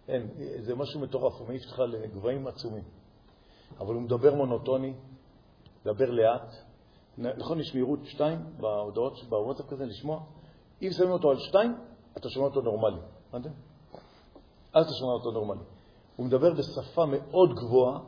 [0.08, 2.84] אין, זה משהו מטורף, הוא מעיף אותך לגבהים עצומים.
[3.80, 4.94] אבל הוא מדבר מונוטוני,
[5.82, 6.69] מדבר לאט.
[7.20, 10.20] נכון, יש מהירות שתיים בהודעות, בוואטסאפ כזה, לשמוע?
[10.82, 11.76] אם שמים אותו על שתיים,
[12.18, 13.02] אתה שומע אותו נורמלי.
[13.30, 13.50] הבנתם?
[14.74, 15.64] אז אתה שומע אותו נורמלי.
[16.16, 18.00] הוא מדבר בשפה מאוד גבוהה.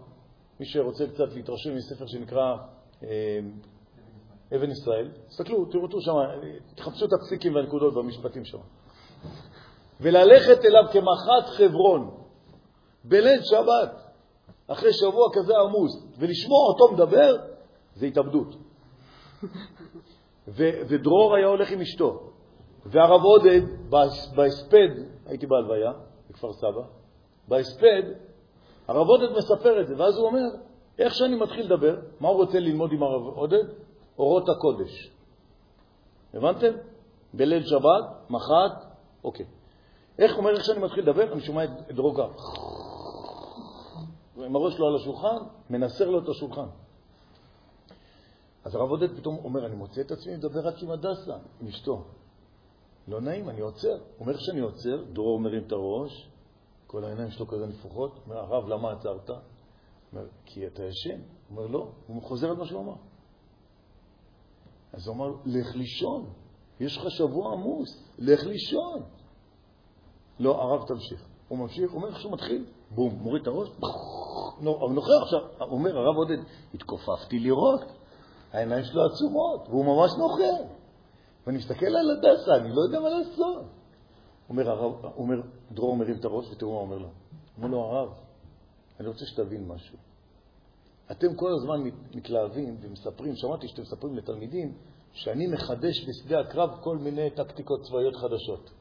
[0.59, 2.55] מי שרוצה קצת להתרשם מספר שנקרא
[3.03, 3.39] אה,
[4.55, 6.13] אבן ישראל, תסתכלו, תראו שם,
[6.75, 8.57] תחפשו את הפסיקים והנקודות במשפטים שם.
[10.01, 12.11] וללכת אליו כמח"ט חברון
[13.03, 13.91] בליל שבת,
[14.67, 17.37] אחרי שבוע כזה עמוס, ולשמוע אותו מדבר,
[17.95, 18.70] זה התאבדות.
[20.57, 22.31] ו- ודרור היה הולך עם אשתו,
[22.85, 23.61] והרב עודד,
[24.35, 24.89] בהספד,
[25.25, 25.91] הייתי בהלוויה
[26.29, 26.83] בכפר סבא,
[27.47, 28.03] בהספד,
[28.87, 30.41] הרב עודד מספר את זה, ואז הוא אומר,
[30.99, 33.63] איך שאני מתחיל לדבר, מה הוא רוצה ללמוד עם הרב עודד?
[34.19, 35.11] אורות הקודש.
[36.33, 36.73] הבנתם?
[37.33, 38.85] בליל שבת, מח"ט,
[39.23, 39.45] אוקיי.
[40.19, 42.25] איך אומר, איך שאני מתחיל לדבר, אני שומע את דרוגה.
[44.37, 45.37] עם הראש שלו על השולחן,
[45.69, 46.67] מנסר לו את השולחן.
[48.63, 52.03] אז הרב עודד פתאום אומר, אני מוצא את עצמי לדבר רק עם הדסה, עם אשתו.
[53.07, 53.91] לא נעים, אני עוצר.
[53.91, 56.29] הוא אומר, שאני עוצר, דרור מרים את הראש,
[56.87, 59.29] כל העיניים שלו כזה נפוחות, אומר, הרב, למה עצרת?
[60.13, 61.19] אומר, כי אתה ישן.
[61.19, 61.91] הוא אומר, לא.
[62.07, 62.95] הוא חוזר על מה שהוא אמר.
[64.93, 66.29] אז הוא אמר, לך לישון.
[66.79, 69.03] יש לך שבוע עמוס, לך לישון.
[70.39, 71.27] לא, הרב תמשיך.
[71.47, 73.69] הוא ממשיך, הוא אומר, איך מתחיל, בום, מוריד את הראש,
[74.61, 76.37] נוכח עכשיו, אומר, הרב עודד,
[76.73, 77.81] התכופפתי לראות,
[78.51, 80.63] העיניים שלו עצומות, והוא ממש נוכל.
[81.47, 83.65] ואני מסתכל על הדסה, אני לא יודע מה לעשות.
[84.49, 87.09] אומר, הרב, אומר, דרור מרים את הראש, ותראו מה אומר לו.
[87.57, 88.13] אומר לו, הרב,
[88.99, 89.97] אני רוצה שתבין משהו.
[91.11, 94.77] אתם כל הזמן מתלהבים ומספרים, שמעתי שאתם מספרים לתלמידים,
[95.13, 98.71] שאני מחדש בשדה הקרב כל מיני טקטיקות צבאיות חדשות.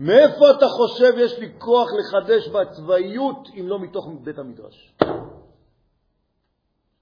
[0.00, 4.94] מאיפה אתה חושב יש לי כוח לחדש בצבאיות אם לא מתוך בית המדרש?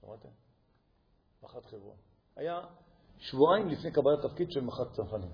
[0.01, 0.38] שמעתם?
[1.69, 1.95] מח"ט חברון.
[2.35, 2.61] היה
[3.19, 5.31] שבועיים לפני קבלת תפקיד של מח"ט צנחנים.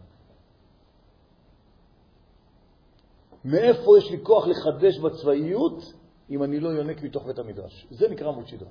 [3.46, 5.94] מאיפה יש לי כוח לחדש בצבאיות
[6.30, 7.88] אם אני לא יונק מתוך בית המדרש?
[7.92, 8.70] זה נקרא עמוד שדרה.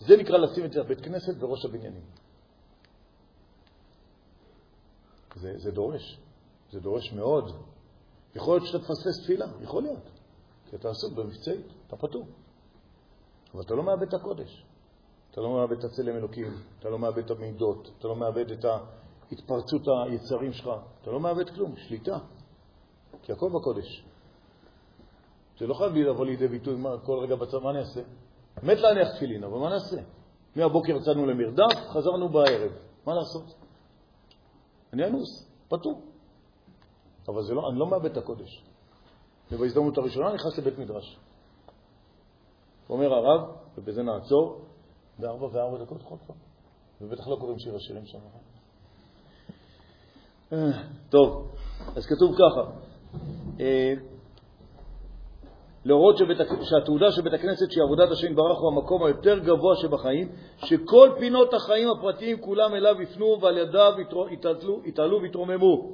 [0.00, 2.04] זה נקרא לשים את הבית כנסת בראש הבניינים.
[5.34, 6.18] זה, זה דורש.
[6.72, 7.64] זה דורש מאוד.
[8.34, 10.10] יכול להיות שאתה תפספס תפילה, יכול להיות.
[10.70, 12.26] כי אתה עסוק במבצעית, אתה פטור.
[13.54, 14.65] אבל אתה לא מאבד את הקודש.
[15.36, 18.64] אתה לא מאבד את הצלם אלוקים, אתה לא מאבד את המידות, אתה לא מאבד את
[19.32, 20.70] התפרצות היצרים שלך,
[21.02, 22.18] אתה לא מאבד כלום, שליטה.
[23.22, 24.04] כי הכל בקודש.
[25.58, 28.00] זה לא חייב לבוא לידי ביטוי מה, כל רגע בצבא, מה אני אעשה?
[28.62, 29.96] מת להניח תפילין, אבל מה נעשה?
[30.56, 32.72] מהבוקר יצאנו למרדף, חזרנו בערב.
[33.06, 33.54] מה לעשות?
[34.92, 36.02] אני אנוס, פטור.
[37.28, 38.64] אבל זה לא, אני לא מאבד את הקודש.
[39.52, 41.18] ובהזדמנות הראשונה נכנס לבית מדרש.
[42.90, 44.65] אומר הרב, ובזה נעצור,
[45.18, 46.36] בארבע וארבע דקות עוד פעם.
[47.00, 48.18] ובטח לא קוראים שיר השירים שם.
[48.18, 48.40] נכון?
[50.52, 51.52] אה, טוב,
[51.96, 52.70] אז כתוב ככה,
[53.60, 53.94] אה,
[55.84, 56.16] להורות
[56.62, 61.54] שהתעודה של בית הכנסת שהיא עבודת השם יתברך הוא המקום היותר גבוה שבחיים, שכל פינות
[61.54, 63.92] החיים הפרטיים כולם אליו יפנו ועל ידיו
[64.84, 65.92] יתעלו ויתרוממו.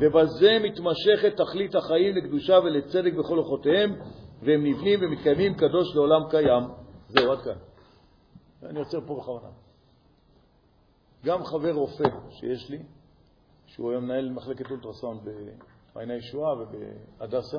[0.00, 3.94] ובזה מתמשכת תכלית החיים לקדושה ולצדק בכל אורחותיהם,
[4.42, 6.64] והם נבנים ומתקיימים קדוש לעולם קיים.
[7.08, 7.56] זהו, עד כאן.
[8.62, 9.48] אני עוצר פה בכוונה.
[11.24, 12.82] גם חבר רופא שיש לי,
[13.66, 17.58] שהוא היום מנהל מחלקת אולטרסאונד במעייני הישועה ובהדסה,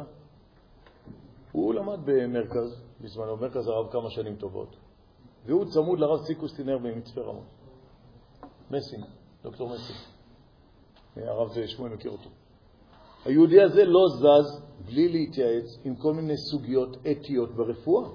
[1.52, 4.76] הוא למד במרכז, בזמנו, במרכז הרב כמה שנים טובות,
[5.46, 7.46] והוא צמוד לרב סיקוסטינר במצפה רמון.
[8.72, 9.06] מסינג,
[9.44, 10.00] דוקטור מסינג.
[11.16, 12.30] הרב שמואל מכיר אותו.
[13.26, 18.10] היהודי הזה לא זז בלי להתייעץ עם כל מיני סוגיות אתיות ברפואה.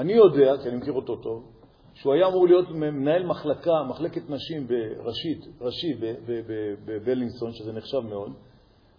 [0.00, 1.52] אני יודע, כי אני מכיר אותו טוב,
[1.94, 5.94] שהוא היה אמור להיות מנהל מחלקה, מחלקת נשים בראשית, ראשי
[6.84, 8.32] בבלינסון, שזה נחשב מאוד,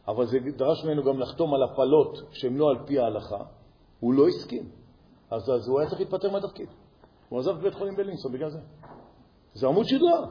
[0.07, 3.43] אבל זה דרש ממנו גם לחתום על הפלות שהן לא על פי ההלכה,
[3.99, 4.69] הוא לא הסכים.
[5.31, 6.69] אז, אז הוא היה צריך להתפטר מהתפקיד.
[7.29, 8.59] הוא עזב את בית חולים בלינסון בגלל זה.
[9.53, 10.27] זה עמוד שדרה.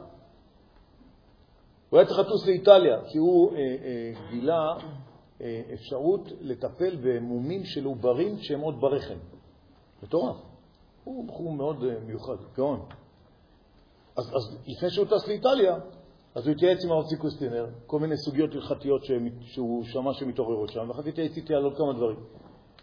[1.89, 4.73] הוא היה צריך לטוס לאיטליה, כי הוא אה, אה, גילה
[5.41, 9.17] אה, אפשרות לטפל במומים של עוברים שהם עוד ברחם.
[10.03, 10.50] מטורף.
[11.03, 12.85] הוא בחור מאוד אה, מיוחד, גאון.
[14.15, 15.75] אז, אז לפני שהוא טס לאיטליה,
[16.35, 19.01] אז הוא התייעץ עם הרב ציקוסטינר, כל מיני סוגיות הלכתיות
[19.41, 22.19] שהוא שמע שמתעוררות שם, ואחר כך התייעץ איתי על עוד כמה דברים.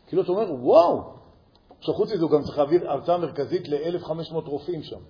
[0.06, 1.02] כאילו אתה אומר, וואו!
[1.78, 5.00] עכשיו חוץ מזה הוא גם צריך להעביר הרצאה מרכזית ל-1,500 רופאים שם,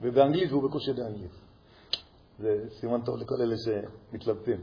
[0.00, 1.32] ובאנגלית, והוא בקושי יודע אנגלית.
[2.38, 4.60] זה סימן טוב לכל אלה שמתלבטים.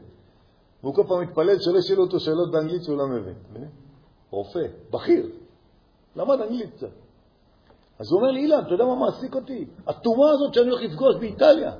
[0.82, 3.34] והוא כל פעם מתפלל שלא ישאלו אותו שאלות באנגלית שהוא לא מבין.
[4.30, 5.30] רופא, בכיר,
[6.16, 6.90] למד אנגלית קצת.
[7.98, 9.66] אז הוא אומר לי, אילן, אתה יודע מה מעסיק אותי?
[9.86, 11.72] הטומאה הזאת שאני הולך לפגוש באיטליה.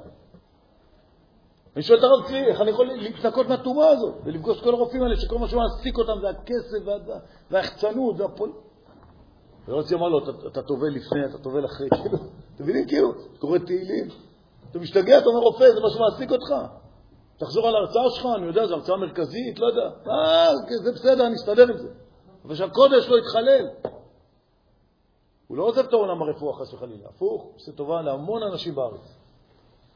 [1.77, 5.03] אני שואל את הרב צבי, איך אני יכול להתנקות מהטומאה הזאת ולפגוש את כל הרופאים
[5.03, 6.79] האלה שכל מה שמעסיק אותם זה הכסף
[7.51, 8.53] והיחצנות והפול...
[9.69, 12.19] והרב צבי אמר לו, אתה טובל לפני, אתה טובל אחרי, כאילו,
[12.55, 12.87] אתם מבינים?
[12.89, 14.09] כאילו, קורא תהילים,
[14.71, 16.55] אתה משתגע, אתה אומר רופא, זה מה שמעסיק אותך.
[17.37, 19.91] תחזור על ההרצאה שלך, אני יודע, זו הרצאה מרכזית, לא יודע.
[20.09, 20.51] אה,
[20.85, 21.89] זה בסדר, אני אסתדר עם זה.
[22.45, 23.67] אבל שהקודש לא יתחלל.
[25.53, 27.09] הוא לא עוזב את העולם הרפואה, חס וחלילה.
[27.09, 29.19] הפוך, עושה טובה להמון אנשים בארץ.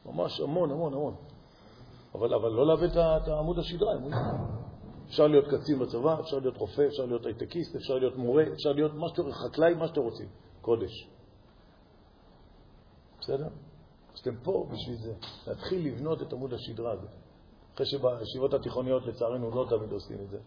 [0.06, 1.14] ממש המון, המון, המון.
[2.14, 3.92] אבל, אבל לא לאבד את עמוד השדרה,
[5.06, 8.94] אפשר להיות קצין בצבא, אפשר להיות רופא, אפשר להיות הייטקיסט, אפשר להיות מורה, אפשר להיות
[8.94, 10.28] מה שאתם, חקלאי, מה שאתם רוצים.
[10.60, 11.08] קודש.
[13.20, 13.48] בסדר?
[14.14, 15.14] אז אתם פה בשביל זה,
[15.46, 17.06] להתחיל לבנות את עמוד השדרה הזה.
[17.74, 20.38] אחרי שבישיבות התיכוניות לצערנו לא תמיד עושים את זה.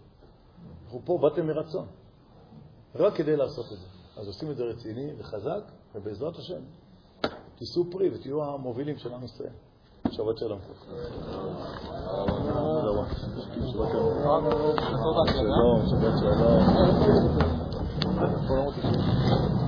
[0.83, 1.87] אנחנו פה באתם מרצון,
[2.95, 3.98] רק כדי לעשות את זה.
[4.19, 5.61] אז עושים את זה רציני וחזק,
[5.95, 6.61] ובעזרת השם
[7.55, 9.53] תישאו פרי ותהיו המובילים של עם ישראל.
[10.11, 10.59] שבת שלום.
[15.91, 16.13] שבת
[19.29, 19.58] שלום.